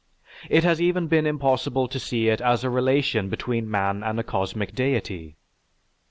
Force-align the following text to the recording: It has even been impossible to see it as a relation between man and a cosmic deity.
It 0.49 0.63
has 0.63 0.81
even 0.81 1.05
been 1.05 1.27
impossible 1.27 1.87
to 1.87 1.99
see 1.99 2.27
it 2.29 2.41
as 2.41 2.63
a 2.63 2.71
relation 2.71 3.29
between 3.29 3.69
man 3.69 4.01
and 4.01 4.19
a 4.19 4.23
cosmic 4.23 4.73
deity. 4.73 5.37